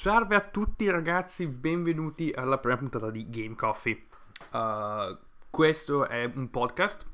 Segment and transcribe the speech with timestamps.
[0.00, 4.06] Salve a tutti ragazzi, benvenuti alla prima puntata di Game Coffee.
[4.50, 5.14] Uh,
[5.50, 7.04] questo è un podcast,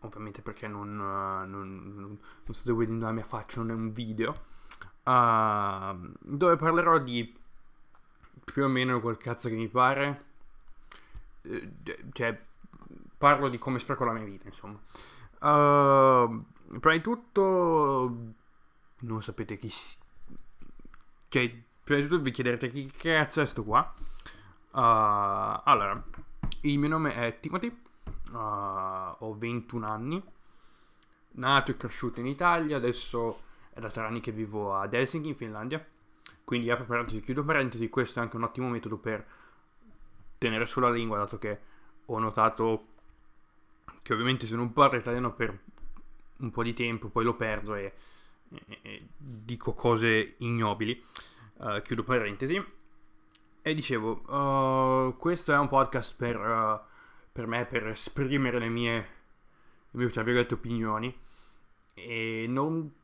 [0.00, 2.18] ovviamente perché non, uh, non, non,
[2.52, 4.34] state vedendo la mia faccia, non è un video,
[5.04, 7.32] uh, dove parlerò di
[8.44, 10.24] più o meno quel cazzo che mi pare.
[11.42, 11.72] Eh,
[12.14, 12.36] cioè,
[13.16, 14.80] parlo di come spreco la mia vita, insomma.
[15.38, 18.16] prima di tutto,
[18.98, 19.72] non sapete chi...
[21.28, 23.80] Cioè, Prima di tutto vi chiederete chi cazzo è sto qua.
[24.72, 26.04] Uh, allora,
[26.60, 27.74] il mio nome è Timothy,
[28.32, 30.22] uh, ho 21 anni,
[31.30, 33.40] nato e cresciuto in Italia, adesso
[33.72, 35.82] è da tre anni che vivo ad Helsinki in Finlandia.
[36.44, 39.26] Quindi apro parentesi, chiudo parentesi, questo è anche un ottimo metodo per
[40.36, 41.58] tenere sulla lingua, dato che
[42.04, 42.86] ho notato
[44.02, 45.58] che ovviamente se non parlo italiano per
[46.36, 47.94] un po' di tempo, poi lo perdo e,
[48.50, 51.02] e, e dico cose ignobili.
[51.58, 52.64] Uh, chiudo parentesi.
[53.62, 56.80] E dicevo, uh, questo è un podcast per, uh,
[57.32, 58.94] per, me, per esprimere le mie,
[59.90, 61.14] le mie, tra virgolette, opinioni.
[61.94, 62.94] E non...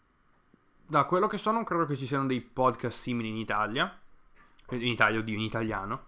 [0.87, 3.99] Da quello che so non credo che ci siano dei podcast simili in Italia.
[4.71, 6.07] In Italia, oddio, in italiano.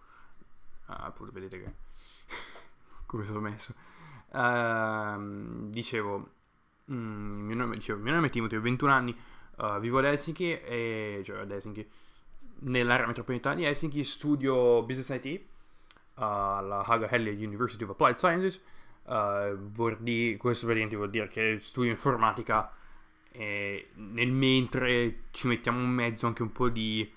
[0.87, 1.75] Ah, pure vedete che...
[3.07, 3.75] come sono messo.
[4.31, 6.31] Uh, dicevo,
[6.93, 9.17] mm, mio nome, dicevo, mio nome è Timothy, ho 21 anni,
[9.81, 11.89] vivo ad Helsinki, e, cioè ad Helsinki,
[12.61, 15.41] nell'area metropolitana di Helsinki, studio Business IT
[16.15, 18.61] alla Haga Helge University of Applied Sciences.
[19.05, 19.57] Uh,
[20.01, 22.73] dire, questo praticamente vuol dire che studio informatica
[23.31, 27.09] e nel mentre ci mettiamo in mezzo anche un po' di,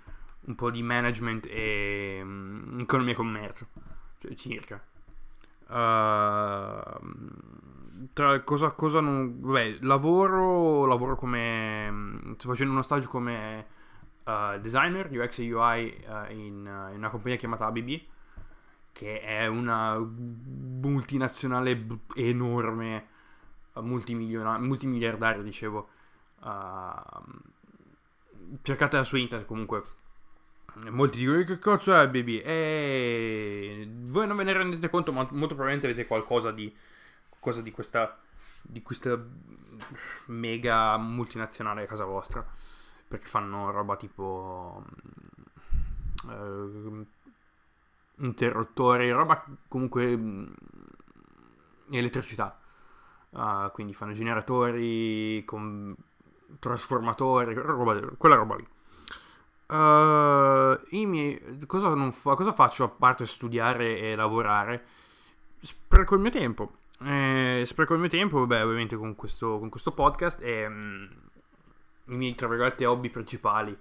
[0.41, 3.67] un po di management e um, economia e commercio,
[4.19, 4.83] cioè circa.
[5.67, 6.99] Uh,
[8.13, 9.39] tra cosa, cosa non...
[9.39, 12.33] Vabbè, lavoro, lavoro come...
[12.37, 13.65] sto facendo uno stage come
[14.30, 17.99] uh, designer UX e UI uh, in, uh, in, una compagnia chiamata ABB,
[18.91, 23.08] che è una multinazionale b- enorme,
[23.76, 25.89] multimiliardaria, dicevo.
[28.61, 29.83] cercatela su internet comunque.
[30.89, 32.42] Molti dicono che cazzo è ABB?
[32.43, 36.73] E voi non ve ne rendete conto, ma molto probabilmente avete qualcosa di,
[37.30, 38.17] qualcosa di questa
[38.61, 39.17] di questa
[40.26, 42.45] mega multinazionale a casa vostra
[43.09, 44.83] perché fanno roba tipo
[46.25, 47.05] uh,
[48.17, 50.53] interruttori, roba comunque uh,
[51.89, 52.58] elettricità.
[53.31, 55.95] Uh, quindi fanno generatori, con
[56.59, 58.67] trasformatori, roba, quella roba lì.
[59.70, 64.86] Uh, miei, cosa, fa, cosa, faccio a parte studiare e lavorare?
[65.59, 66.73] Spreco il mio tempo.
[67.02, 71.05] Eh, spreco il mio tempo, beh, ovviamente con questo, con questo podcast e mm,
[72.09, 73.77] i miei, tra virgolette, hobby principali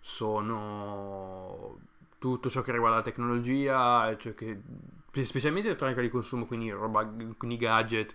[0.00, 1.78] sono
[2.18, 4.60] tutto ciò che riguarda la tecnologia, cioè che,
[5.24, 7.06] specialmente elettronica di consumo, quindi, roba,
[7.36, 8.14] quindi gadget,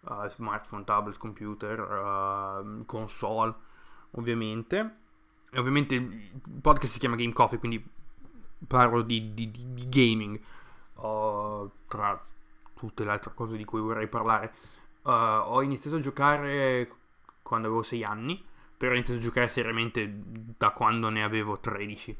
[0.00, 3.54] uh, smartphone, tablet, computer, uh, console,
[4.12, 4.96] ovviamente.
[5.50, 7.84] E ovviamente il podcast si chiama Game Coffee, quindi
[8.66, 10.40] parlo di, di, di gaming,
[10.94, 12.20] uh, tra
[12.74, 14.52] tutte le altre cose di cui vorrei parlare.
[15.02, 16.90] ho iniziato a giocare
[17.42, 20.12] quando avevo 6 anni però ho iniziato a giocare seriamente
[20.56, 22.16] da quando ne avevo 13.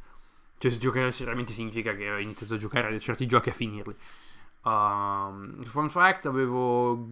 [0.58, 3.94] Cioè, se giocare seriamente significa che ho iniziato a giocare a certi giochi a finirli.
[4.62, 7.06] Um, fun fact, avevo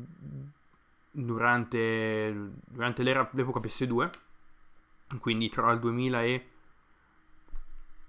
[1.11, 4.11] durante, durante l'epoca PS2,
[5.21, 6.47] quindi tra il 2000 e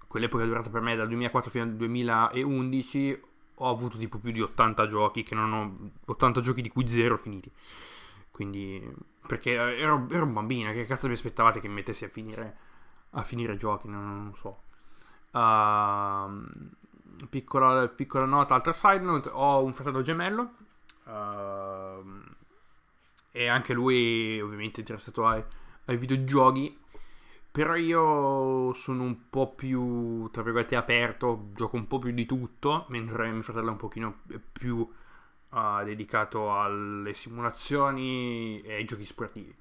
[0.06, 3.22] quell'epoca è durata per me dal 2004 fino al 2011
[3.56, 7.16] ho avuto tipo più di 80 giochi che non ho 80 giochi di cui zero
[7.16, 7.50] finiti
[8.34, 8.84] quindi,
[9.28, 12.56] perché ero, ero un bambino, che cazzo vi aspettavate che mi mettessi a finire,
[13.10, 13.86] a finire giochi?
[13.86, 14.62] Non, non so.
[15.30, 20.54] Uh, piccola, piccola, nota, altra side note, ho un fratello gemello.
[21.04, 22.24] Uh,
[23.30, 25.40] e anche lui ovviamente interessato ai,
[25.84, 26.76] ai videogiochi.
[27.52, 32.86] Però io sono un po' più, tra virgolette, aperto, gioco un po' più di tutto,
[32.88, 34.90] mentre mio fratello è un pochino più
[35.54, 39.54] uh, dedicato alle simulazioni e ai giochi sportivi.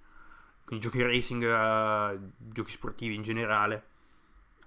[0.65, 3.85] Quindi giochi racing, uh, giochi sportivi in generale.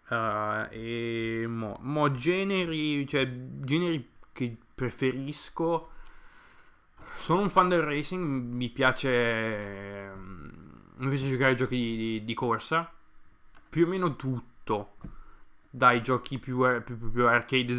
[0.09, 5.91] Uh, e mo, mo, generi, cioè generi che preferisco.
[7.17, 10.13] Sono un fan del racing, mi piace.
[10.99, 12.91] Mi piace giocare ai giochi di, di corsa.
[13.69, 14.95] Più o meno tutto.
[15.69, 17.75] Dai giochi più, più, più, più arcade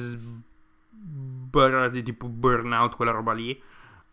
[1.92, 3.60] di tipo Burnout, quella roba lì,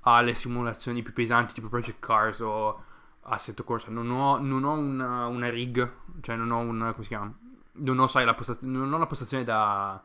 [0.01, 2.83] alle simulazioni più pesanti tipo Project Cars o
[3.23, 3.91] Assetto Corsa.
[3.91, 5.91] Non ho, non ho una, una, rig,
[6.21, 7.33] cioè non ho un, come si chiama?
[7.77, 10.03] non ho, sai, la, posta- non ho la postazione da,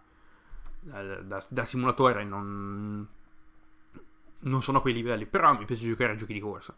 [0.80, 3.08] da, da, da simulatore, non,
[4.40, 6.74] non sono a quei livelli, però mi piace giocare a giochi di corsa.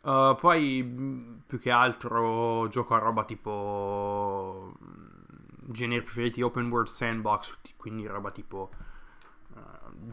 [0.00, 4.74] Uh, poi più che altro gioco a roba tipo
[5.66, 8.70] generi preferiti open world sandbox, quindi roba tipo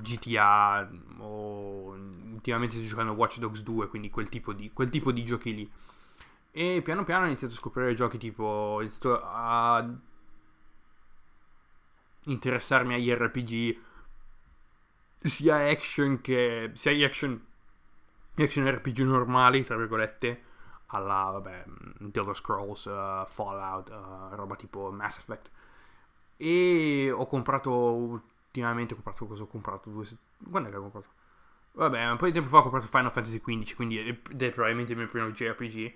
[0.02, 1.96] GTA o
[2.32, 5.72] ultimamente sto giocando Watch Dogs 2, quindi quel tipo di, quel tipo di giochi lì.
[6.52, 8.82] E piano piano ho iniziato a scoprire giochi tipo.
[9.04, 9.90] A
[12.24, 13.80] interessarmi agli RPG
[15.22, 16.72] sia action che.
[16.74, 17.46] sia action.
[18.36, 20.44] action RPG normali, tra virgolette.
[20.94, 21.64] Alla, vabbè,
[22.12, 25.50] Elder Scrolls, uh, Fallout, uh, roba tipo Mass Effect.
[26.36, 28.94] E ho comprato ultimamente.
[28.94, 29.89] Ho comprato cosa ho comprato?
[29.89, 30.06] Due
[30.50, 31.07] Quando è che ho comprato?
[31.74, 34.92] Vabbè, un po' di tempo fa ho comprato Final Fantasy XV, quindi è, è probabilmente
[34.92, 35.94] il mio primo JRPG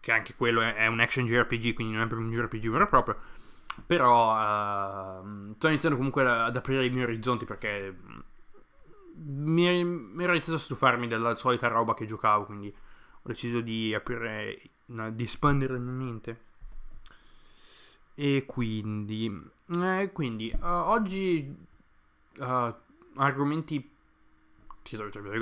[0.00, 2.84] che anche quello è, è un action JRPG, quindi non è proprio un JRPG vero
[2.84, 3.16] e proprio.
[3.86, 7.94] Però uh, sto iniziando comunque ad aprire i miei orizzonti perché
[9.14, 13.94] mi, mi ero iniziato a stufarmi della solita roba che giocavo, quindi ho deciso di
[13.94, 16.44] aprire, di espandere la mente.
[18.18, 19.30] E quindi,
[19.74, 21.54] eh, quindi uh, oggi
[22.38, 22.74] uh,
[23.16, 23.90] argomenti,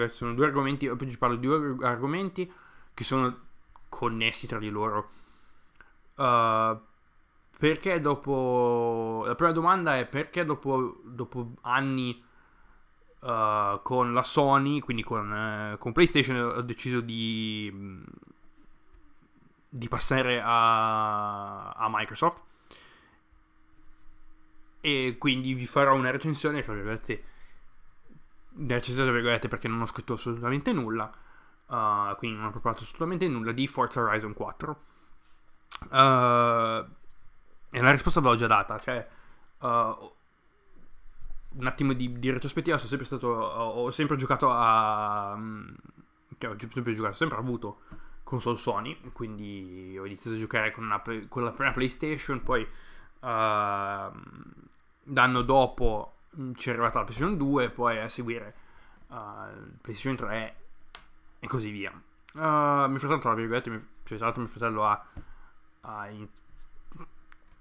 [0.08, 2.50] sono due argomenti, oggi parlo di due argomenti
[2.92, 3.42] che sono
[3.88, 5.08] connessi tra di loro.
[6.16, 6.76] Uh,
[7.56, 9.22] perché dopo...
[9.24, 12.20] La prima domanda è perché dopo, dopo anni
[13.20, 17.72] uh, con la Sony, quindi con, uh, con, PlayStation, ho deciso di,
[19.68, 22.53] di passare a, a Microsoft.
[24.84, 27.24] E quindi vi farò una recensione, tra virgolette,
[28.56, 31.10] una recensione tra virgolette perché non ho scritto assolutamente nulla
[31.66, 34.82] uh, quindi non ho preparato assolutamente nulla, di Forza Horizon 4.
[35.90, 36.86] Uh,
[37.70, 39.06] e la risposta ve l'ho già data, cioè
[39.58, 45.38] uh, un attimo di, di, retrospettiva, sono sempre stato, ho, ho sempre giocato a...
[46.38, 47.80] Cioè, ho sempre giocato, ho sempre avuto
[48.22, 53.26] console Sony, quindi ho iniziato a giocare con, una, con la prima PlayStation, poi uh,
[55.04, 58.54] l'anno dopo mm, ci è arrivata la PlayStation 2, poi a seguire
[59.08, 59.16] uh,
[59.80, 60.56] PlayStation 3
[61.38, 61.90] e così via.
[61.90, 65.06] Uh, mio fratello, tra virgolette, mio, cioè, tra l'altro mio fratello ha,
[65.82, 66.26] ha in,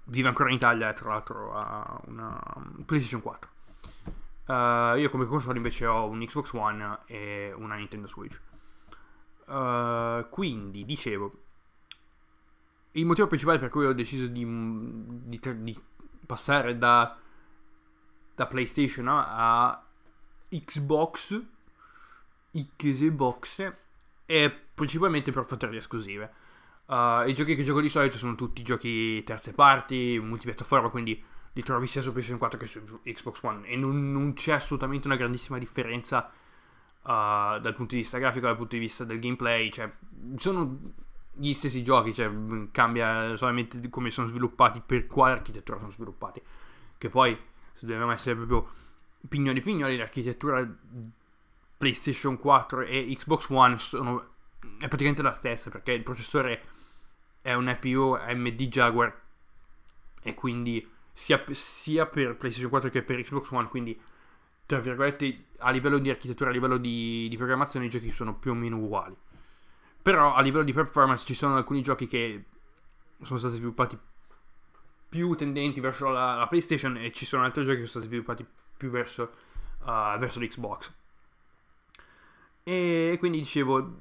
[0.04, 2.40] vive ancora in Italia e tra l'altro ha una
[2.84, 3.50] PlayStation 4.
[4.46, 8.40] Uh, io come console invece ho un Xbox One e una Nintendo Switch.
[9.46, 11.32] Uh, quindi, dicevo,
[12.92, 15.80] il motivo principale per cui ho deciso di, di, di
[16.26, 17.16] passare da,
[18.34, 19.82] da PlayStation a
[20.48, 21.52] Xbox
[22.76, 23.72] Xbox
[24.24, 26.32] è principalmente per fattori esclusive.
[26.86, 31.22] Uh, I giochi che gioco di solito sono tutti giochi terze parti, multipiattaforma, quindi
[31.52, 35.06] li trovi sia su PlayStation 4 che su Xbox One e non, non c'è assolutamente
[35.06, 36.30] una grandissima differenza
[37.02, 39.90] uh, dal punto di vista grafico, dal punto di vista del gameplay, cioè
[40.36, 40.92] sono
[41.36, 42.30] gli stessi giochi, cioè
[42.70, 46.40] cambia solamente come sono sviluppati, per quale architettura sono sviluppati,
[46.98, 47.36] che poi
[47.74, 48.70] se dobbiamo essere proprio
[49.28, 50.66] pignoli pignoli, l'architettura
[51.76, 54.34] PlayStation 4 e Xbox One sono,
[54.78, 56.62] è praticamente la stessa perché il processore
[57.42, 59.22] è un APU AMD Jaguar
[60.22, 64.00] e quindi sia, sia, per PlayStation 4 che per Xbox One quindi
[64.66, 68.52] tra virgolette a livello di architettura a livello di, di programmazione i giochi sono più
[68.52, 69.16] o meno uguali.
[70.00, 72.44] Però a livello di performance ci sono alcuni giochi che
[73.22, 73.98] sono stati sviluppati
[75.14, 78.44] più tendenti verso la, la PlayStation e ci sono altri giochi che sono stati sviluppati
[78.76, 79.30] più verso,
[79.82, 80.92] uh, verso l'Xbox
[82.64, 83.94] e quindi dicevo,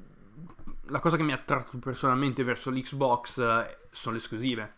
[0.85, 4.73] la cosa che mi ha attratto personalmente verso l'Xbox uh, sono le esclusive.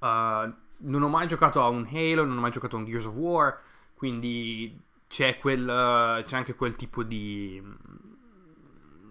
[0.00, 3.06] Uh, non ho mai giocato a un Halo, non ho mai giocato a un Gears
[3.06, 3.58] of War,
[3.94, 7.62] quindi c'è, quel, uh, c'è anche quel tipo di,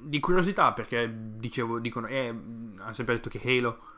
[0.02, 3.96] di curiosità perché dicevo, dicono, eh, hanno sempre detto che Halo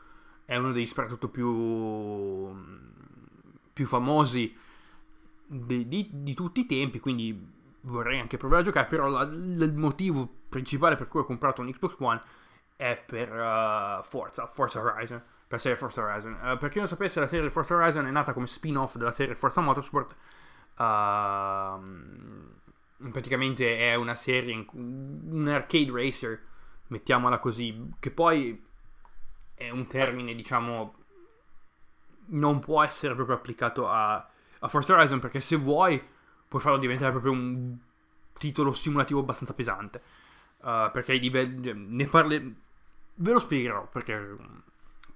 [0.50, 2.52] è uno dei soprattutto più,
[3.72, 4.52] più famosi
[5.46, 7.48] di, di, di tutti i tempi, quindi
[7.82, 11.70] vorrei anche provare a giocare, però la, il motivo principale per cui ho comprato un
[11.70, 12.20] Xbox One
[12.74, 16.32] è per uh, Forza, Forza Horizon, per la serie Forza Horizon.
[16.32, 19.36] Uh, per chi non sapesse, la serie Forza Horizon è nata come spin-off della serie
[19.36, 20.16] Forza Motorsport.
[20.74, 21.78] Uh,
[23.08, 26.42] praticamente è una serie, un arcade racer,
[26.88, 28.66] mettiamola così, che poi
[29.60, 30.94] è un termine, diciamo,
[32.28, 36.02] non può essere proprio applicato a, a Forza Horizon perché se vuoi
[36.48, 37.76] puoi farlo diventare proprio un
[38.38, 40.00] titolo simulativo abbastanza pesante.
[40.60, 41.72] Uh, perché i livelli.
[41.74, 42.56] Ne parli.
[43.14, 44.36] Ve lo spiegherò perché.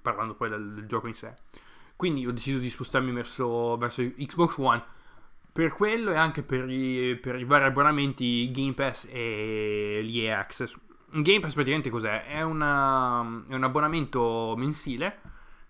[0.03, 1.35] Parlando poi del, del, gioco in sé.
[1.97, 4.85] Quindi ho deciso di spostarmi verso, verso Xbox One
[5.51, 10.77] per quello e anche per i, per i vari abbonamenti Game Pass e l'EA Access.
[11.23, 12.25] Game Pass praticamente cos'è?
[12.25, 15.21] È, una, è un abbonamento mensile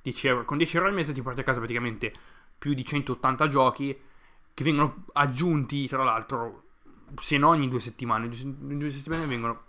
[0.03, 0.45] 10 euro.
[0.45, 2.13] con 10 euro al mese ti porti a casa praticamente
[2.57, 3.99] più di 180 giochi
[4.55, 6.63] che vengono aggiunti tra l'altro
[7.21, 8.27] se non ogni due settimane.
[8.27, 9.63] In due settimane vengono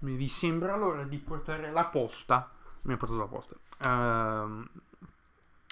[0.00, 3.56] mi sembra l'ora di portare la posta mi ha portato la posta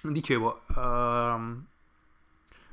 [0.03, 1.62] uh, dicevo uh,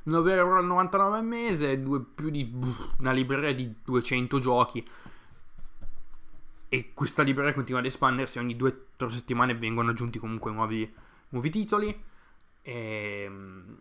[0.04, 2.52] 9,99€ al mese, due, più di
[2.98, 4.84] una libreria di 200 giochi.
[6.74, 10.90] E questa libreria continua ad espandersi, ogni 2-3 settimane vengono aggiunti comunque nuovi,
[11.28, 11.88] nuovi titoli.
[12.62, 13.76] E ehm,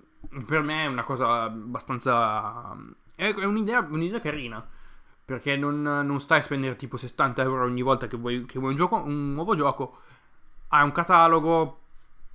[0.46, 2.76] per me è una cosa abbastanza...
[3.16, 4.68] è un'idea, un'idea carina.
[5.24, 8.72] Perché non, non, stai a spendere tipo 70 euro ogni volta che vuoi, che vuoi
[8.72, 10.00] un, gioco, un nuovo gioco.
[10.68, 11.80] Hai un catalogo,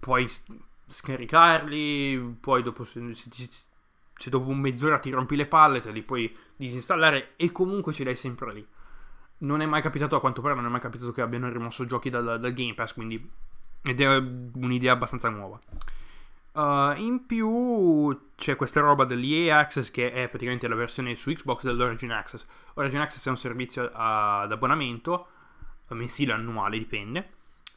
[0.01, 0.27] puoi
[0.87, 6.35] scaricarli, poi dopo se, se, se dopo mezz'ora ti rompi le palle, te li puoi
[6.57, 8.67] disinstallare e comunque ce l'hai sempre lì.
[9.39, 12.11] Non è mai capitato, a quanto pare, non è mai capitato che abbiano rimosso giochi
[12.11, 13.31] dal, dal Game Pass, quindi
[13.83, 15.61] ed è un'idea abbastanza nuova.
[16.53, 21.63] Uh, in più c'è questa roba dell'EA Access che è praticamente la versione su Xbox
[21.65, 22.47] dell'Origin Access.
[22.75, 25.27] Origin Access è un servizio uh, ad abbonamento,
[25.89, 27.31] mensile o annuale, dipende,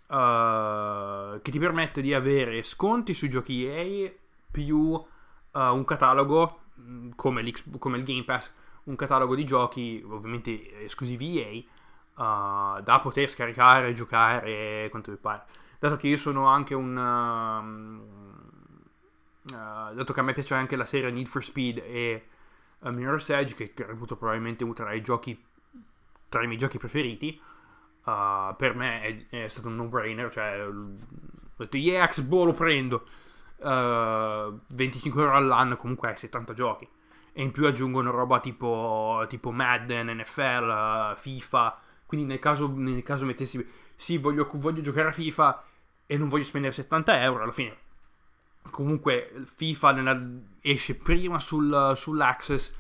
[0.08, 4.12] uh, che ti permette di avere sconti sui giochi EA
[4.50, 5.06] più uh,
[5.52, 8.52] un catalogo mm, come, come, il Game Pass,
[8.90, 15.44] un catalogo di giochi ovviamente esclusivi EA uh, da poter scaricare, giocare quanto vi pare.
[15.80, 16.98] Dato che io sono anche un...
[19.44, 22.28] Uh, dato che a me piace anche la serie Need for Speed e
[22.80, 25.46] uh, Mirror's Edge, che, reputo probabilmente tra i giochi
[26.28, 27.40] tra i miei giochi preferiti,
[28.04, 30.32] uh, per me è, è, stato un no-brainer.
[30.32, 30.98] Cioè, ho
[31.56, 33.08] detto, yeah, Xbox lo prendo
[33.58, 36.88] uh, eh, 25 euro all'anno comunque hai 70 giochi
[37.40, 41.80] e in più aggiungono roba tipo, tipo Madden, NFL, FIFA.
[42.06, 43.66] Quindi nel caso, nel caso mettessi
[43.96, 45.64] sì voglio, voglio giocare a FIFA
[46.06, 47.78] e non voglio spendere 70 euro alla fine
[48.70, 50.22] comunque FIFA nella,
[50.62, 52.72] esce prima sul, sull'Access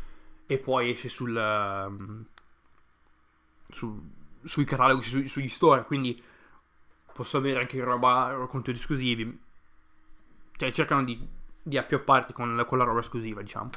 [0.45, 2.25] e poi esce sul, um,
[3.69, 4.11] su,
[4.43, 5.85] sui cataloghi, su, sugli store.
[5.85, 6.21] Quindi
[7.13, 9.39] posso avere anche roba contenuti esclusivi.
[10.57, 11.25] Cioè cercano di,
[11.61, 13.69] di appiopparti con, con la roba esclusiva, diciamo.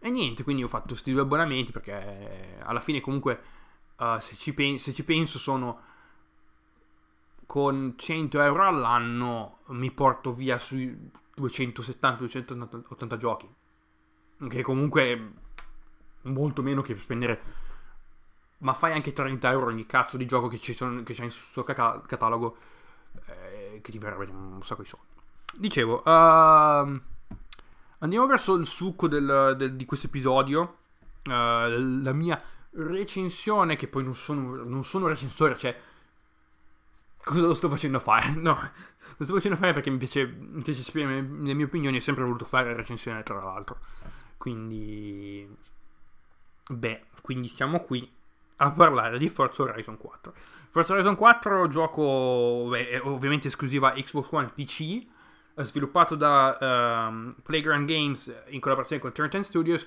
[0.00, 3.40] E niente, quindi ho fatto questi due abbonamenti perché alla fine comunque
[3.96, 5.80] uh, se, ci pen- se, ci penso sono
[7.46, 13.48] con 100 euro all'anno mi porto via sui 270-280 giochi.
[14.48, 15.20] Che comunque è
[16.28, 17.66] molto meno che spendere...
[18.58, 21.62] Ma fai anche 30 euro ogni cazzo di gioco che, sono, che c'è in suo
[21.62, 22.56] catalogo
[23.26, 25.06] eh, che ti verrebbe un sacco di soldi.
[25.54, 27.00] Dicevo, uh,
[27.98, 30.76] andiamo verso il succo del, del, di questo episodio.
[31.24, 32.40] Uh, la mia
[32.72, 35.76] recensione, che poi non sono, non sono recensore, cioè
[37.22, 38.30] cosa lo sto facendo fare?
[38.36, 38.58] No,
[39.16, 41.96] lo sto facendo fare perché mi piace, mi piace esprimere le mie opinioni.
[41.96, 43.78] Ho sempre voluto fare recensione, tra l'altro.
[44.36, 45.48] Quindi,
[46.68, 48.08] beh, quindi siamo qui
[48.60, 50.32] a parlare di Forza Horizon 4.
[50.70, 55.06] Forza Horizon 4, gioco beh, ovviamente esclusiva Xbox One PC
[55.64, 59.86] sviluppato da um, Playground Games in collaborazione con Turn 10 Studios,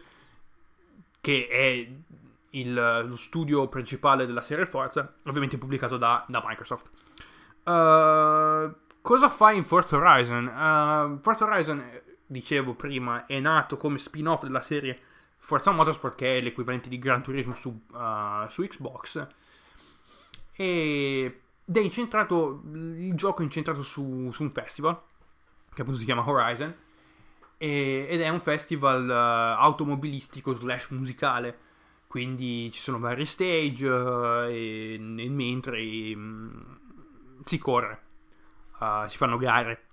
[1.22, 1.90] che è
[2.52, 6.90] il, lo studio principale della serie Forza, ovviamente pubblicato da, da Microsoft.
[7.64, 10.46] Uh, cosa fa in Forza Horizon?
[10.46, 11.84] Uh, Forza Horizon,
[12.26, 14.98] dicevo prima, è nato come spin-off della serie
[15.38, 19.28] Forza Motorsport, che è l'equivalente di Gran Turismo su, uh, su Xbox.
[20.56, 21.34] ed
[21.72, 25.00] è incentrato, il gioco è incentrato su, su un festival
[25.74, 26.74] che appunto si chiama Horizon,
[27.58, 31.58] e, ed è un festival uh, automobilistico slash musicale,
[32.08, 35.80] quindi ci sono vari stage uh, e, e, mentre
[36.14, 36.80] um,
[37.46, 38.02] si corre,
[38.80, 39.86] uh, si fanno gare.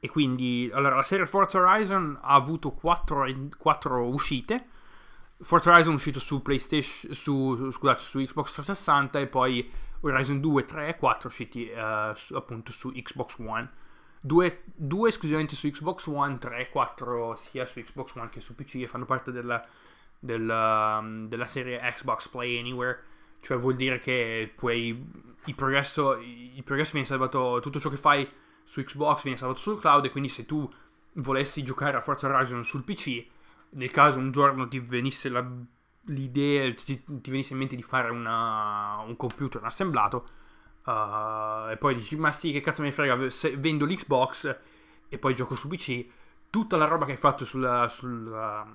[0.00, 4.66] E quindi, allora, la serie Forza Horizon ha avuto 4, 4 uscite.
[5.40, 10.64] Forza Horizon è uscito su PlayStation, su, scusate, su Xbox 360 e poi Horizon 2,
[10.64, 11.70] 3 e 4 usciti
[12.14, 13.82] su, appunto su Xbox One
[14.24, 18.76] due, due, esclusivamente su Xbox One, 3, 4 sia su Xbox One che su PC
[18.76, 19.62] e fanno parte della,
[20.18, 23.02] della, um, della serie Xbox Play Anywhere.
[23.40, 24.88] Cioè vuol dire che puoi,
[25.44, 28.26] il progresso, il progresso viene salvato, tutto ciò che fai
[28.64, 30.72] su Xbox viene salvato sul cloud e quindi se tu
[31.16, 33.26] volessi giocare a Forza Horizon sul PC,
[33.70, 35.46] nel caso un giorno ti venisse la,
[36.06, 40.26] l'idea, ti, ti, venisse in mente di fare una, un computer assemblato,
[40.84, 44.58] uh, e poi dici, ma sì, che cazzo mi frega, se vendo l'Xbox
[45.08, 46.06] e poi gioco su PC,
[46.50, 48.66] tutta la roba che hai fatto sulla, sulla,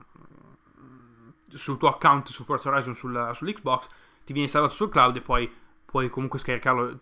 [1.48, 3.88] sul tuo account su Forza Horizon sulla, sull'Xbox
[4.26, 5.52] ti viene salvato sul cloud e poi
[5.86, 7.00] puoi comunque scaricarlo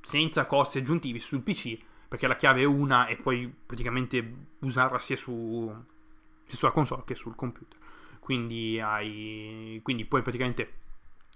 [0.00, 5.16] senza costi aggiuntivi sul PC perché la chiave è una e puoi praticamente usarla sia,
[5.16, 5.74] su,
[6.46, 7.76] sia sulla console che sul computer.
[8.20, 10.72] Quindi, hai, quindi puoi praticamente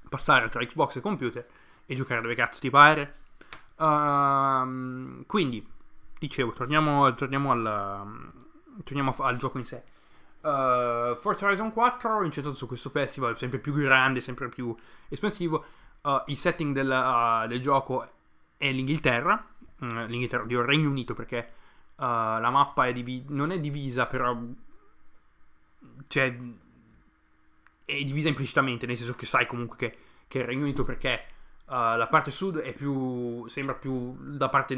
[0.08, 1.46] passare tra Xbox e computer
[1.90, 3.14] e giocare dove cazzo ti pare.
[3.76, 5.66] Uh, quindi,
[6.18, 8.30] dicevo, torniamo, torniamo, al,
[8.84, 9.82] torniamo al gioco in sé.
[10.40, 14.76] Uh, Forza Horizon 4 incentrato su questo festival sempre più grande, sempre più
[15.08, 15.64] espansivo.
[16.02, 18.06] Uh, il setting del, uh, del, gioco
[18.58, 19.46] è l'Inghilterra,
[19.78, 21.52] uh, l'Inghilterra, il Regno Unito, perché
[21.96, 24.38] la mappa è divi- non è divisa, però
[26.06, 26.38] cioè,
[27.84, 31.24] è divisa implicitamente, nel senso che sai comunque che, che è il Regno Unito perché
[31.68, 34.74] la parte sud è più, sembra più da parte,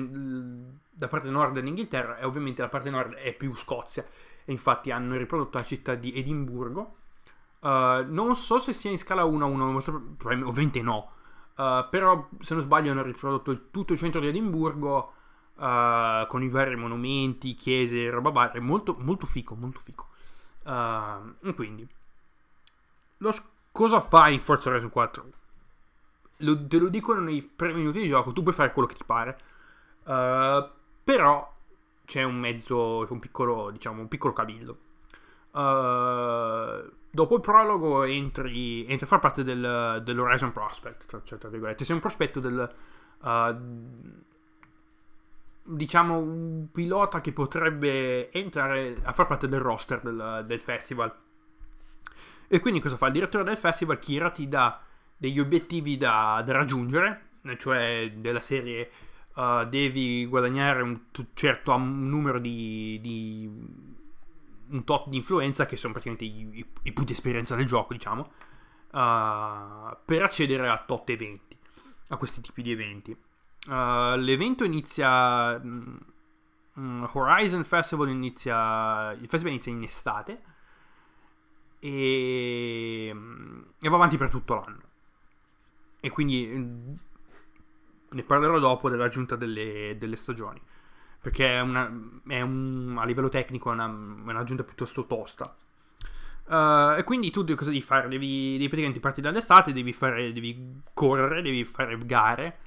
[0.91, 4.05] da parte nord dell'Inghilterra e ovviamente la parte nord è più Scozia
[4.45, 6.97] e infatti hanno riprodotto la città di Edimburgo.
[7.61, 10.17] Uh, non so se sia in scala 1 a 1,
[10.47, 11.13] ovviamente no.
[11.57, 15.13] Uh, però se non sbaglio hanno riprodotto tutto il centro di Edimburgo
[15.57, 18.61] uh, con i vari monumenti, chiese, roba varia.
[18.61, 20.09] Molto, molto fico, molto fico.
[21.55, 21.87] quindi,
[23.19, 23.35] lo,
[23.71, 25.31] cosa fai in Forza Horizon 4?
[26.41, 29.05] Lo, te lo dicono nei primi minuti di gioco, tu puoi fare quello che ti
[29.05, 29.39] pare.
[31.05, 31.55] però
[32.11, 34.79] c'è un mezzo, un piccolo, diciamo, un piccolo cavillo.
[35.53, 41.85] Uh, dopo il prologo entri, entri, a far parte del, dell'Horizon Prospect, cioè, tra virgolette.
[41.85, 42.75] Sei un prospetto del...
[43.21, 44.29] Uh,
[45.63, 51.15] diciamo un pilota che potrebbe entrare a far parte del roster del, del, festival.
[52.49, 53.07] E quindi cosa fa?
[53.07, 54.81] Il direttore del festival, Kira, ti dà
[55.21, 58.91] degli obiettivi da, da raggiungere, cioè della serie
[59.35, 60.99] uh, devi guadagnare un
[61.35, 63.47] certo numero di, di,
[64.71, 68.33] un tot di influenza che sono praticamente i, i, i punti esperienza del gioco diciamo
[68.93, 71.55] uh, per accedere a tot eventi
[72.09, 73.15] a questi tipi di eventi.
[73.67, 80.43] Uh, l'evento inizia um, Horizon Festival inizia il festival inizia in estate
[81.79, 83.15] e,
[83.79, 84.89] e va avanti per tutto l'anno
[86.01, 86.99] e quindi
[88.13, 90.61] ne parlerò dopo dell'aggiunta delle, delle stagioni.
[91.21, 91.91] Perché è, una,
[92.27, 95.55] è un, a livello tecnico è, una, è un'aggiunta piuttosto tosta.
[96.47, 98.09] Uh, e quindi tu cosa devi fare?
[98.09, 102.59] Devi, devi praticamente partire dall'estate, devi, fare, devi correre, devi fare gare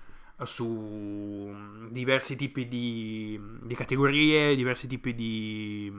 [0.43, 1.52] su
[1.89, 5.91] diversi tipi di, di categorie, diversi tipi di...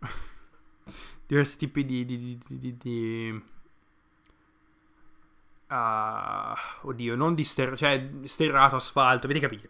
[1.26, 2.38] diversi tipi di, di,
[2.76, 3.42] di
[5.72, 9.68] Uh, oddio, non di ster- cioè sterrato, asfalto, avete capito?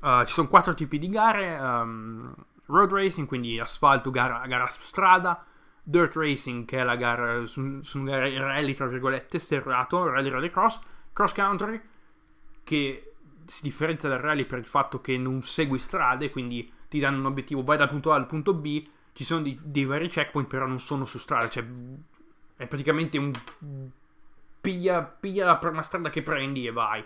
[0.00, 2.34] Uh, ci sono quattro tipi di gare: um,
[2.66, 5.44] road racing, quindi asfalto, gara, gara, su strada,
[5.84, 10.80] dirt racing, che è la gara su, su un rally, tra virgolette, sterrato, rally rallycross,
[11.12, 11.80] cross country,
[12.64, 13.12] che
[13.44, 17.26] si differenzia dal rally per il fatto che non segui strade, quindi ti danno un
[17.26, 20.66] obiettivo, vai dal punto A al punto B, ci sono dei, dei vari checkpoint, però
[20.66, 21.64] non sono su strada, cioè
[22.56, 23.30] è praticamente un
[24.66, 27.04] piglia, piglia la prima strada che prendi e vai.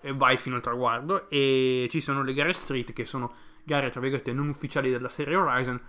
[0.00, 1.28] E vai fino al traguardo.
[1.28, 3.32] E ci sono le gare street, che sono
[3.64, 5.80] gare, tra virgolette, non ufficiali della serie Horizon,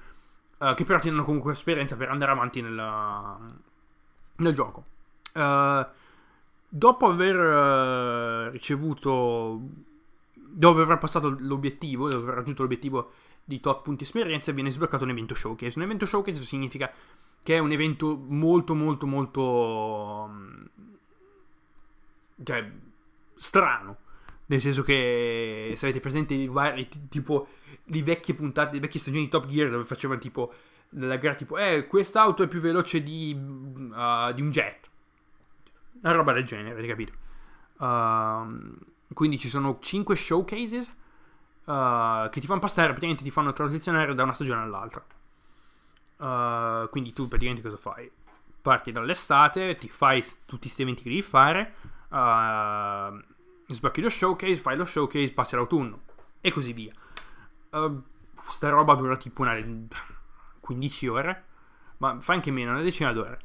[0.58, 3.38] uh, che però ti danno comunque esperienza per andare avanti nella,
[4.38, 4.84] nel gioco.
[5.34, 5.86] Uh,
[6.68, 9.62] dopo aver uh, ricevuto,
[10.34, 13.12] dopo aver passato l'obiettivo, dopo aver raggiunto l'obiettivo
[13.44, 15.78] di tot punti esperienza, viene sbloccato un evento showcase.
[15.78, 16.92] Un evento showcase significa
[17.44, 20.30] che è un evento molto, molto, molto
[22.44, 22.70] cioè,
[23.36, 23.98] strano.
[24.48, 27.48] Nel senso che se avete presente vari, tipo,
[27.86, 30.54] le vecchie puntate, le vecchie stagioni di Top Gear dove facevano tipo
[30.96, 34.90] la gara tipo, eh, quest'auto è più veloce di, uh, di un jet.
[36.02, 37.14] Una roba del genere, avete capito?
[37.78, 38.76] Uh,
[39.14, 40.88] quindi ci sono 5 showcases
[41.66, 45.04] uh, che ti fanno passare, praticamente ti fanno transizionare da una stagione all'altra.
[46.18, 48.12] Uh, quindi tu praticamente cosa fai?
[48.62, 51.74] Parti dall'estate, ti fai tutti questi eventi che devi fare,
[52.12, 56.02] uh, sblocchi lo showcase, fai lo showcase, passi l'autunno
[56.42, 56.94] e così via.
[57.70, 58.02] Uh,
[58.48, 59.58] sta roba dura tipo una
[60.60, 61.46] 15 ore,
[61.98, 63.40] ma fa anche meno, una decina d'ore.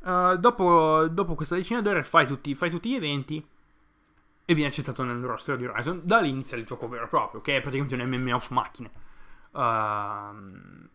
[0.00, 3.46] Uh, dopo, dopo, questa decina d'ore fai tutti, fai tutti, gli eventi
[4.46, 6.00] e viene accettato nel roster di Horizon.
[6.04, 8.90] Da lì inizia il gioco vero e proprio, che è praticamente un MMO su macchine.
[9.52, 10.88] Uh,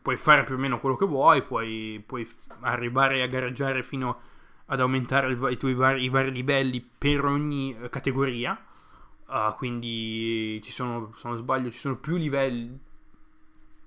[0.00, 2.28] puoi fare più o meno quello che vuoi, puoi, puoi
[2.60, 4.34] arrivare a gareggiare fino
[4.66, 8.60] ad aumentare i, tuoi vari, i vari livelli per ogni uh, categoria.
[9.26, 12.78] Uh, quindi ci sono, se non sbaglio, ci sono più livelli.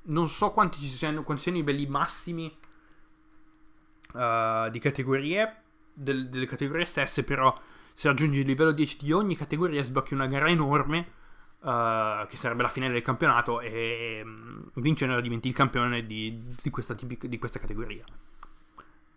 [0.03, 2.45] Non so quanti siano, quanti siano i livelli massimi
[4.13, 5.61] uh, di categorie,
[5.93, 7.53] del, delle categorie stesse, però
[7.93, 11.17] se raggiungi il livello 10 di ogni categoria sblocchi una gara enorme.
[11.59, 16.69] Uh, che sarebbe la finale del campionato e um, vincere diventi il campione di, di,
[16.69, 18.05] questa, di questa categoria.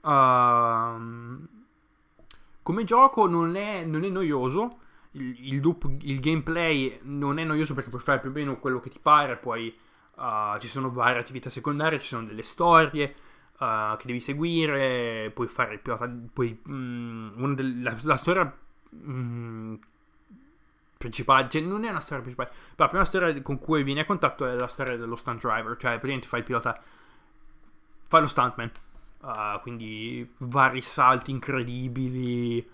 [0.03, 1.47] Uh,
[2.63, 4.79] come gioco non è, non è noioso.
[5.13, 8.81] Il, il, loop, il, gameplay non è noioso perché puoi fare più o meno quello
[8.81, 9.37] che ti pare.
[9.37, 9.75] Poi
[10.17, 13.15] uh, ci sono varie attività secondarie, ci sono delle storie
[13.59, 15.31] uh, che devi seguire.
[15.35, 16.11] Puoi fare il pilota.
[16.33, 18.57] Puoi, mm, delle, la, la, storia
[18.95, 19.75] mm,
[20.99, 24.05] principale, cioè non è una storia principale, però la prima storia con cui vieni a
[24.05, 26.81] contatto è la storia dello stunt driver, cioè praticamente fai il pilota,
[28.07, 28.71] fai lo stuntman.
[29.23, 32.69] Uh, quindi vari salti incredibili.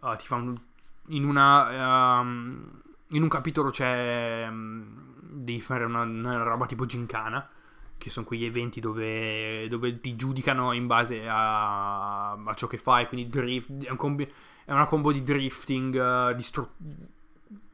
[0.00, 0.62] Uh, ti fanno.
[1.08, 2.18] In una.
[2.20, 4.46] Um, in un capitolo c'è.
[4.48, 7.48] Um, devi fare una, una, roba tipo gincana.
[7.96, 13.06] Che sono quegli eventi dove, dove ti giudicano in base a, a, ciò che fai.
[13.06, 13.84] Quindi drift.
[13.84, 14.28] È, un combi,
[14.64, 15.94] è una combo di drifting,
[16.30, 16.68] uh, distru-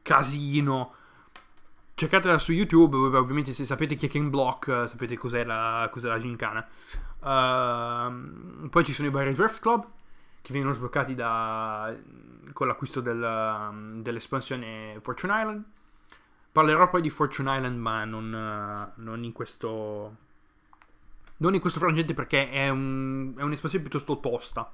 [0.03, 0.93] casino.
[1.99, 6.17] Cercatela su YouTube, ovviamente se sapete chi è Ken Block, sapete cos'è la, cos'è la
[6.17, 6.65] gincana.
[7.19, 9.85] Uh, poi ci sono i vari Drift Club
[10.41, 11.93] che vengono sbloccati da,
[12.53, 15.63] con l'acquisto del, dell'espansione Fortune Island.
[16.53, 20.15] Parlerò poi di Fortune Island, ma non, non in questo.
[21.35, 24.71] Non in questo frangente perché è, un, è un'espansione piuttosto tosta.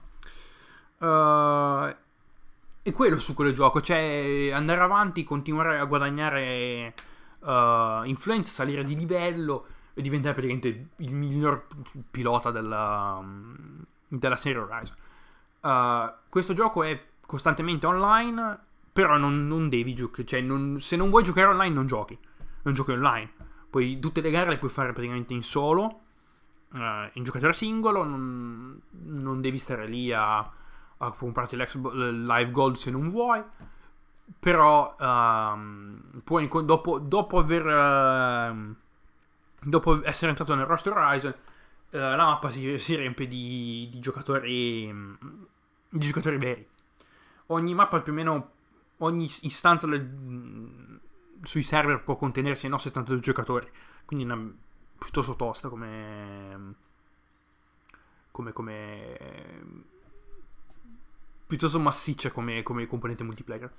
[1.00, 1.96] Uh,
[2.84, 6.94] e quello su quello gioco, cioè andare avanti, continuare a guadagnare
[7.46, 11.68] uh, influenza, salire di livello e diventare praticamente il miglior
[12.12, 13.24] pilota della,
[14.08, 14.96] della serie Horizon.
[15.62, 18.60] Uh, questo gioco è costantemente online,
[18.92, 22.18] però non, non devi giocare, cioè non, se non vuoi giocare online non giochi,
[22.64, 23.32] non giochi online.
[23.70, 26.02] Poi tutte le gare le puoi fare praticamente in solo,
[26.74, 32.92] uh, in giocatore singolo, non, non devi stare lì a, a comprarti live gold se
[32.92, 33.44] non vuoi.
[34.46, 37.66] Però um, puoi, dopo, dopo aver...
[37.66, 38.76] Uh,
[39.60, 41.34] dopo essere entrato nel roster Horizon,
[41.90, 44.94] eh, la mappa si, si riempie di, di, giocatori
[45.90, 46.68] di giocatori veri.
[47.48, 48.52] Ogni mappa più o meno,
[48.98, 51.00] ogni istanza del,
[51.42, 53.68] sui server può contenersi no 72 giocatori,
[54.06, 54.40] quindi una,
[55.00, 56.76] piuttosto tosta come
[58.30, 59.18] come come
[61.48, 63.72] piuttosto massiccia come, come componente multiplayer.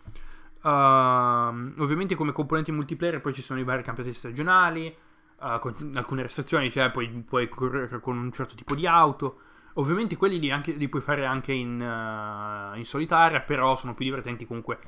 [0.66, 4.92] Uh, ovviamente come componenti multiplayer poi ci sono i vari campionati stagionali,
[5.38, 9.38] uh, con alcune restrizioni, cioè puoi, puoi, correre con un certo tipo di auto.
[9.74, 14.07] Ovviamente quelli li, anche, li puoi fare anche in, uh, in, solitaria, però sono più
[14.07, 14.81] divertenti comunque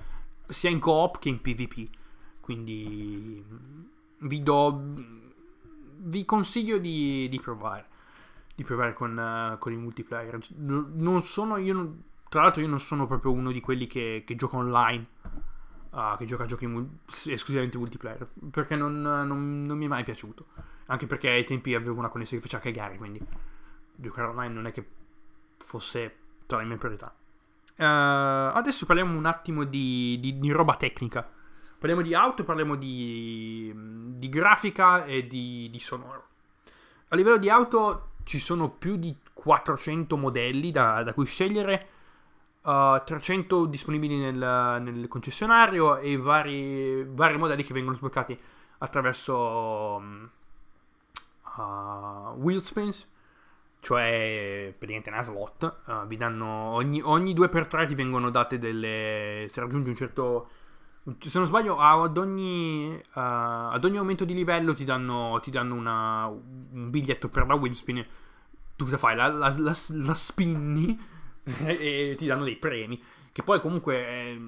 [0.49, 1.89] sia in coop che in PvP.
[2.41, 3.45] Quindi
[4.19, 4.83] vi do.
[6.01, 7.87] Vi consiglio di, di provare.
[8.53, 10.41] Di provare con, uh, con i multiplayer.
[10.57, 11.97] Non sono io.
[12.29, 15.07] Tra l'altro, io non sono proprio uno di quelli che, che gioca online
[15.91, 18.29] uh, che gioca giochi mu- esclusivamente multiplayer.
[18.51, 20.47] Perché non, non, non, mi è mai piaciuto.
[20.87, 23.21] Anche perché ai tempi avevo una connessione che faceva cagare, quindi
[23.95, 24.87] giocare online non è che
[25.59, 27.15] fosse tra le mie priorità.
[27.77, 31.29] Uh, adesso parliamo un attimo di, di, di, roba tecnica.
[31.79, 36.27] Parliamo di auto, parliamo di, di grafica e di, di sonoro.
[37.09, 41.89] A livello di auto ci sono più di 400 modelli da, da cui scegliere
[42.63, 48.39] uh, eh, 300 disponibili nel, nel concessionario e vari, vari, modelli che vengono sbloccati
[48.79, 50.31] attraverso um,
[51.57, 53.17] uh, wheelspins
[53.81, 59.61] cioè praticamente una slot uh, vi danno ogni, ogni 2x3 ti vengono date delle se
[59.61, 60.49] raggiungi un certo
[61.21, 65.75] se non sbaglio ad ogni, uh, ad ogni aumento di livello ti danno, ti danno
[65.75, 68.07] una, un biglietto per la wheelspin
[68.79, 69.17] tu cosa fai?
[69.17, 70.97] La, la, la, la spinni
[71.65, 73.03] e ti danno dei premi.
[73.33, 74.07] Che poi comunque...
[74.07, 74.41] Eh,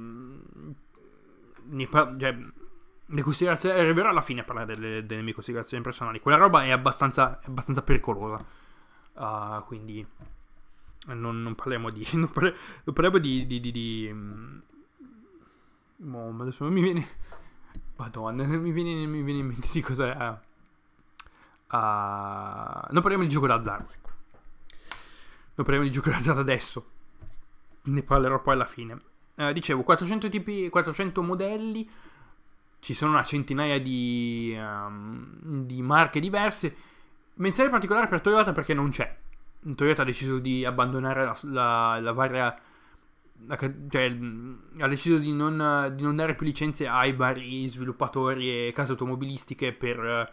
[1.62, 2.36] ne, cioè,
[3.06, 3.78] le considerazioni...
[3.78, 6.20] Arriverò alla fine a parlare delle, delle, mie considerazioni personali.
[6.20, 8.44] Quella roba è abbastanza, è abbastanza pericolosa.
[9.14, 10.06] Uh, quindi...
[11.06, 12.06] Non, non, parliamo di...
[12.12, 13.46] Non, parliamo, non parliamo di...
[13.46, 17.06] di, di, di oh, ma adesso mi viene...
[17.96, 20.14] Madonna, mi viene, mi viene in mente di cos'è...
[20.16, 23.92] Uh, uh, non parliamo di gioco d'azzardo,
[25.60, 26.86] Non parliamo di gioco d'azzardo adesso.
[27.82, 28.98] Ne parlerò poi alla fine.
[29.34, 31.86] Eh, dicevo, 400 tipi, 400 modelli.
[32.78, 36.74] Ci sono una centinaia di, um, di marche diverse.
[37.34, 39.14] Menzione particolare per Toyota perché non c'è.
[39.74, 42.58] Toyota ha deciso di abbandonare la, la, la varia
[43.90, 44.16] cioè,
[44.78, 49.72] ha deciso di non, di non, dare più licenze ai vari sviluppatori e case automobilistiche
[49.74, 50.32] per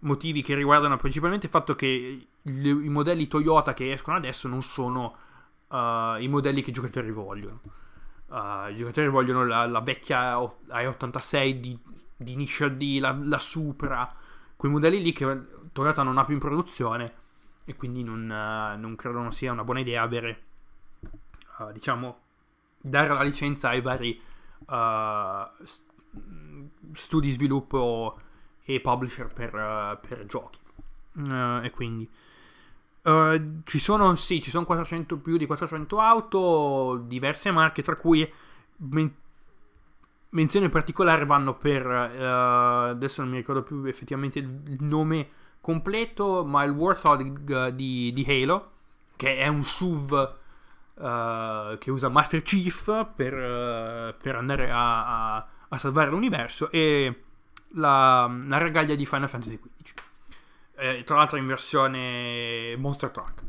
[0.00, 4.62] motivi che riguardano principalmente il fatto che le, i modelli Toyota che escono adesso non
[4.62, 5.16] sono
[5.68, 7.60] uh, i modelli che i giocatori vogliono.
[8.26, 11.78] Uh, I giocatori vogliono la, la vecchia i86 di,
[12.16, 14.14] di Initial D, la, la, Supra,
[14.56, 17.12] quei modelli lì che Toyota non ha più in produzione
[17.64, 20.42] e quindi non, uh, non credo non sia una buona idea avere,
[21.72, 22.18] diciamo,
[22.80, 24.20] dare la licenza ai vari
[26.92, 28.18] studi sviluppo
[28.64, 30.58] e publisher per, uh, per giochi.
[31.14, 32.08] Uh, e quindi
[33.08, 38.30] uh, ci sono, sì, ci sono 400, più di 400 auto, diverse marche, tra cui
[38.76, 39.14] men-
[40.30, 45.28] menzioni particolari vanno per, adesso non mi ricordo più effettivamente il nome
[45.60, 48.70] completo, ma il Warthog di, di Halo,
[49.16, 50.36] che è un SUV
[51.78, 57.22] che usa Master Chief per, per andare a, a, a salvare l'universo e
[57.74, 60.06] la, la regaglia di Final Fantasy XV.
[60.78, 63.42] Eh, tra l'altro in versione Monster Truck.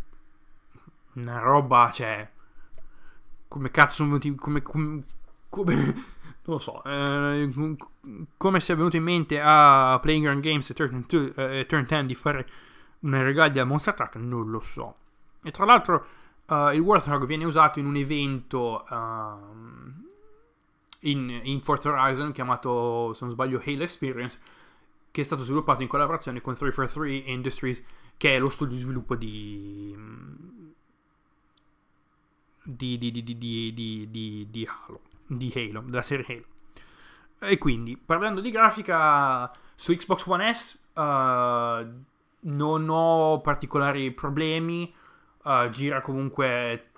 [1.13, 2.27] Una roba, cioè...
[3.47, 4.33] Come cazzo sono venuti...
[4.35, 4.61] Come...
[4.63, 5.03] come,
[5.47, 5.93] come non
[6.43, 6.83] lo so.
[6.83, 7.75] Eh,
[8.35, 11.85] come si è venuto in mente a Playing Ground Games e Turn, 2, eh, Turn
[11.85, 12.47] 10 di fare
[13.01, 14.15] una regaglia Monster Truck?
[14.15, 14.95] Non lo so.
[15.43, 16.05] E tra l'altro...
[16.49, 20.07] Uh, il Warthog viene usato in un evento uh,
[21.01, 24.39] in, in Forza Horizon chiamato, se non sbaglio, Halo Experience,
[25.12, 27.84] che è stato sviluppato in collaborazione con 343 Industries,
[28.17, 29.95] che è lo studio di sviluppo di,
[32.63, 36.45] di, di, di, di, di, Halo, Halo, della serie Halo.
[37.52, 42.04] E quindi, parlando di grafica, su Xbox One S uh,
[42.41, 44.93] non ho particolari problemi,
[45.43, 46.89] uh, gira comunque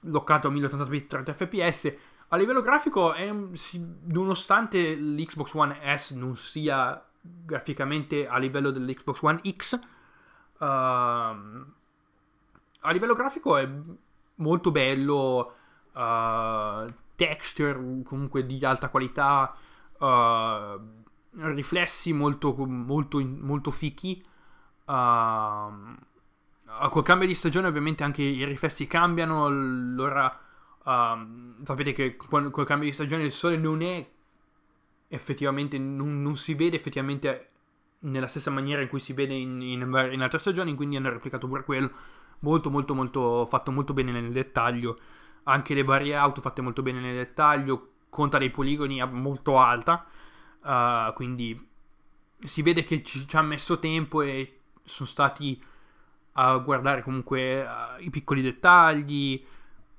[0.00, 1.94] loccato a 1080p 30 fps,
[2.28, 3.32] a livello grafico, è,
[4.06, 7.05] nonostante l'Xbox One S non sia
[7.44, 11.30] graficamente a livello dell'Xbox One X, uh, a
[12.90, 13.68] livello grafico è
[14.36, 15.54] molto bello,
[15.92, 19.54] uh, texture comunque di alta qualità,
[19.98, 20.80] uh,
[21.52, 24.24] riflessi molto, molto, molto fichi.
[24.84, 25.94] Uh,
[26.90, 30.40] col cambio di stagione ovviamente anche i riflessi cambiano, allora
[30.86, 34.08] Um, sapete che col cambio di stagione il sole non è
[35.08, 37.50] effettivamente, non, non, si vede effettivamente
[38.00, 39.80] nella stessa maniera in cui si vede in, in,
[40.12, 41.90] in altre stagioni, quindi hanno replicato pure quello.
[42.40, 44.98] Molto, molto, molto, fatto molto bene nel dettaglio.
[45.44, 47.92] Anche le varie auto fatte molto bene nel dettaglio.
[48.10, 50.04] Conta dei poligoni molto alta.
[50.62, 51.68] Uh, quindi
[52.40, 55.62] si vede che ci, ci ha messo tempo e sono stati
[56.32, 59.42] a guardare comunque uh, i piccoli dettagli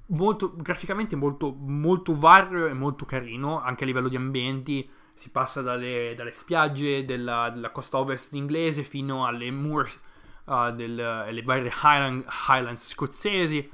[0.07, 4.89] molto, graficamente molto, molto vario e molto carino, anche a livello di ambienti.
[5.17, 9.99] Si passa dalle, dalle spiagge della, della, costa ovest inglese fino alle moors
[10.45, 13.69] uh, delle varie Highland, Highlands scozzesi,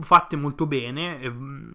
[0.00, 1.70] fatte molto bene, e, mm,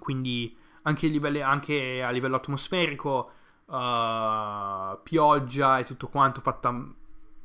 [0.00, 3.30] quindi anche, livelli, anche, a livello atmosferico,
[3.66, 6.74] uh, pioggia e tutto quanto fatta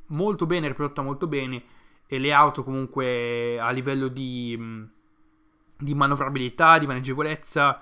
[0.08, 1.63] molto bene, riprodotta molto bene,
[2.08, 4.84] e le auto comunque a livello di mm,
[5.78, 7.80] di manovrabilità, di maneggevolezza.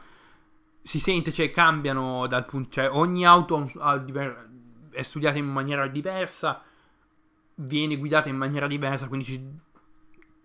[0.86, 3.72] Si sente, cioè cambiano dal punto, cioè ogni auto
[4.92, 6.62] è studiata in maniera diversa,
[7.56, 9.50] viene guidata in maniera diversa, quindi ci,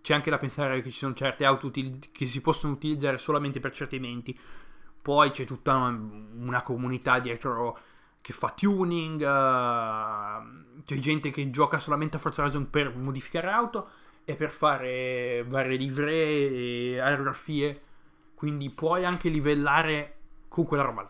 [0.01, 3.59] c'è anche da pensare che ci sono certe auto util- che si possono utilizzare solamente
[3.59, 4.39] per certi eventi.
[5.03, 5.99] Poi c'è tutta una,
[6.37, 7.79] una comunità dietro
[8.21, 13.89] che fa tuning, uh, c'è gente che gioca solamente a Forza Horizon per modificare auto
[14.25, 17.83] e per fare varie livree e aerografie.
[18.35, 20.18] Quindi puoi anche livellare
[20.49, 21.09] con quella roba lì.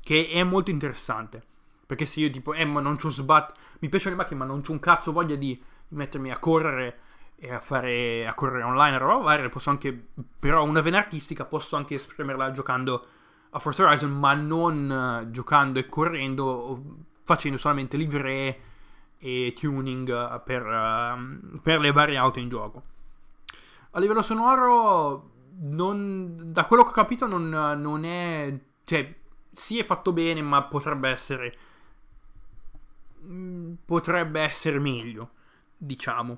[0.00, 1.42] Che è molto interessante.
[1.86, 3.54] Perché se io tipo, eh, ma non c'ho sbat.
[3.80, 6.98] Mi piacciono le macchine, ma non c'ho un cazzo voglia di mettermi a correre
[7.36, 9.48] e a fare a correre online roba varia.
[9.48, 10.08] Posso anche.
[10.38, 13.06] Però una vena artistica posso anche esprimerla giocando
[13.50, 16.82] a Forza Horizon, ma non uh, giocando e correndo,
[17.22, 18.60] facendo solamente livree
[19.18, 22.82] e tuning eh, per, uh, per le varie auto in gioco.
[23.92, 28.58] A livello sonoro, non, da quello che ho capito, non, non è.
[28.84, 29.14] Cioè,
[29.52, 31.56] sì, è fatto bene, ma potrebbe essere.
[33.24, 35.30] Mm, potrebbe essere meglio,
[35.76, 36.32] diciamo.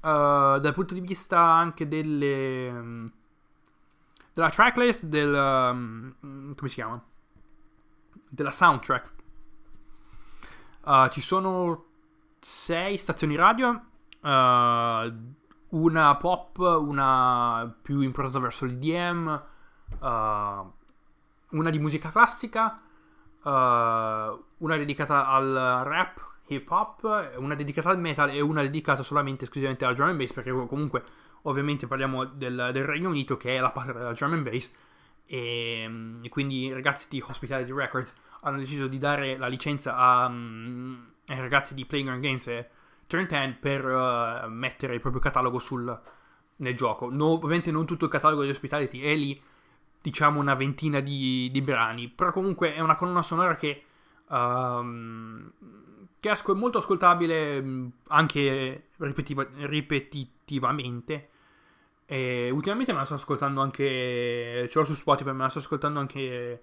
[0.00, 2.68] Uh, dal punto di vista anche delle.
[2.68, 3.12] Um,
[4.32, 5.32] della tracklist, del.
[5.32, 7.02] Um, come si chiama?
[8.28, 9.12] Della soundtrack.
[10.84, 11.86] Uh, ci sono
[12.40, 13.70] sei stazioni radio,
[14.20, 15.12] uh,
[15.72, 19.42] una pop, una più improntata verso l'IDM,
[20.00, 22.80] uh, una di musica classica,
[23.42, 29.44] uh, una dedicata al rap, hip hop, una dedicata al metal e una dedicata solamente
[29.44, 31.02] esclusivamente al drum and bass, perché comunque
[31.42, 34.70] ovviamente parliamo del, del Regno Unito che è la patria della drum and bass
[35.26, 35.90] e,
[36.22, 41.12] e, quindi i ragazzi di Hospitality Records hanno deciso di dare la licenza a, um,
[41.26, 42.68] ai ragazzi di Playground Games e
[43.06, 46.00] Turn 10 per uh, mettere il proprio catalogo sul,
[46.56, 47.10] nel gioco.
[47.10, 49.40] No, ovviamente non tutto il catalogo di Hospitality è lì,
[50.00, 53.84] diciamo una ventina di, di brani, però comunque è una colonna sonora che,
[54.28, 55.50] um,
[56.18, 61.28] che è molto ascoltabile anche ripetiva- ripetitivamente.
[62.06, 65.98] E ultimamente me la sto ascoltando anche, ce l'ho su Spotify, me la sto ascoltando
[65.98, 66.62] anche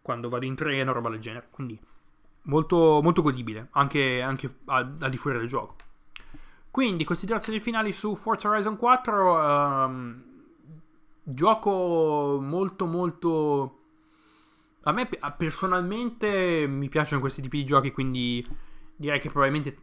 [0.00, 1.78] quando vado in treno, roba del genere, quindi
[2.48, 5.76] molto, molto godibile, anche, anche al, di fuori del gioco.
[6.70, 9.32] Quindi, considerazioni finali su Forza Horizon 4.
[9.32, 10.22] Um, ehm,
[11.22, 13.76] gioco molto, molto.
[14.82, 18.46] A me personalmente mi piacciono questi tipi di giochi, quindi
[18.96, 19.76] direi che probabilmente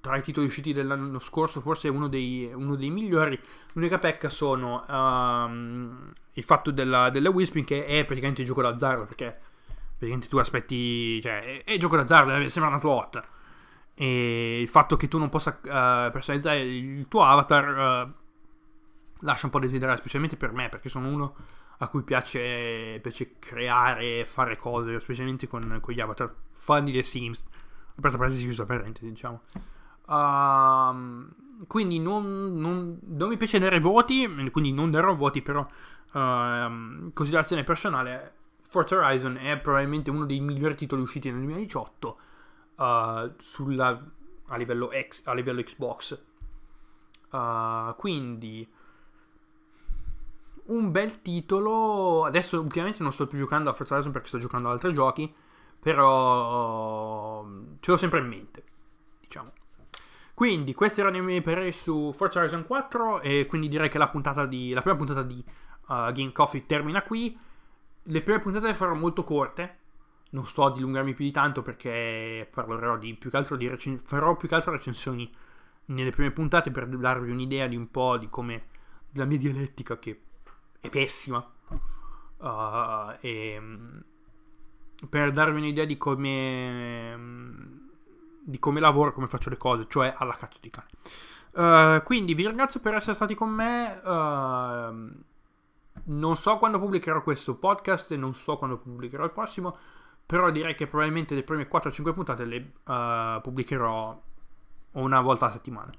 [0.00, 3.40] tra i titoli usciti dell'anno scorso forse è uno dei, uno dei migliori.
[3.72, 9.06] L'unica pecca sono um, il fatto della, della Wisping che è praticamente il gioco d'azzardo,
[9.06, 9.40] perché
[9.96, 13.22] praticamente tu aspetti, cioè è, è gioco d'azzardo, eh, sembra una slot
[13.94, 18.12] e il fatto che tu non possa uh, personalizzare il tuo avatar uh,
[19.20, 21.34] lascia un po' desiderare, specialmente per me, perché sono uno
[21.78, 27.02] a cui piace, piace creare fare cose, specialmente con, con, gli avatar fan di The
[27.02, 27.44] Sims.
[27.96, 29.42] Aperta parentesi chiusa parentesi, diciamo.
[30.06, 37.12] Uh, quindi non, non, non, mi piace dare voti, quindi non darò voti, però uh,
[37.12, 38.34] considerazione personale,
[38.74, 42.18] Forza Horizon è probabilmente uno dei migliori titoli usciti nel 2018
[42.74, 44.04] uh, sulla,
[44.48, 46.20] a, livello X, a livello Xbox.
[47.30, 48.68] Uh, quindi
[50.64, 52.24] un bel titolo.
[52.24, 55.32] Adesso ultimamente non sto più giocando a Forza Horizon perché sto giocando ad altri giochi,
[55.78, 57.46] però
[57.78, 58.64] ce l'ho sempre in mente,
[59.20, 59.52] diciamo.
[60.34, 64.10] Quindi questi erano i miei pareri su Forza Horizon 4 e quindi direi che la,
[64.48, 65.44] di, la prima puntata di
[65.86, 67.43] uh, Game Coffee termina qui.
[68.04, 69.78] Le prime puntate le farò molto corte,
[70.30, 73.98] non sto a dilungarmi più di tanto perché parlerò di più che altro di recen-
[73.98, 75.32] farò più che altro recensioni
[75.86, 78.66] nelle prime puntate per darvi un'idea di un po' di come
[79.12, 80.20] la mia dialettica che
[80.80, 81.38] è pessima
[82.38, 83.62] uh, e
[85.08, 87.82] per darvi un'idea di come
[88.46, 90.88] di come lavoro, come faccio le cose, cioè alla cazzo di cane.
[91.52, 94.00] Uh, quindi vi ringrazio per essere stati con me.
[94.04, 95.33] Uh,
[96.04, 99.76] non so quando pubblicherò questo podcast e non so quando pubblicherò il prossimo.
[100.26, 104.22] Però direi che probabilmente le prime 4-5 puntate le uh, pubblicherò
[104.92, 105.92] una volta a settimana.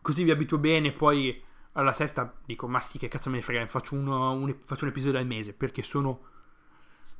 [0.00, 3.66] Così vi abituo bene, poi alla sesta dico, ma sì, che cazzo me ne frega,
[3.66, 6.20] faccio, uno, un, faccio un, episodio al mese, perché sono,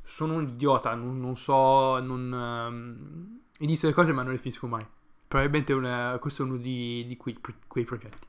[0.03, 4.69] sono un idiota, non, non so, non, um, inizio le cose ma non le finisco
[4.69, 4.87] mai.
[5.27, 7.37] Probabilmente una, questo è uno di, di quei,
[7.67, 8.27] quei progetti.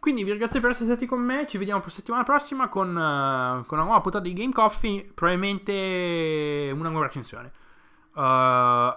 [0.00, 1.46] Quindi vi ringrazio per essere stati con me.
[1.46, 5.10] Ci vediamo la settimana prossima con, uh, con una nuova puntata di Game Coffee.
[5.12, 7.52] Probabilmente una nuova recensione.
[8.14, 8.96] Uh,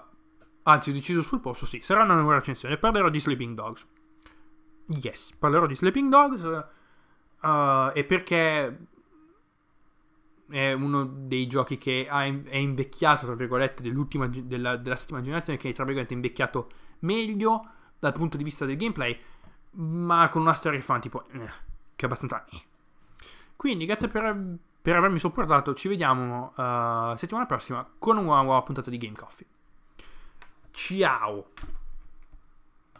[0.63, 1.65] anzi, deciso sul posto.
[1.65, 2.77] Sì, sarà una nuova recensione.
[2.77, 3.87] Parlerò di Sleeping Dogs.
[5.01, 6.43] Yes, parlerò di Sleeping Dogs.
[7.41, 8.87] Uh, e perché
[10.51, 15.69] è uno dei giochi che è invecchiato, tra virgolette, dell'ultima, della, della settima generazione, che
[15.69, 19.17] è tra virgolette invecchiato meglio dal punto di vista del gameplay
[19.71, 21.39] ma con una storia fan tipo eh,
[21.95, 22.61] che è abbastanza eh.
[23.55, 28.89] quindi grazie per, per, avermi sopportato ci vediamo uh, settimana prossima con una nuova puntata
[28.89, 29.47] di Game Coffee
[30.71, 31.47] ciao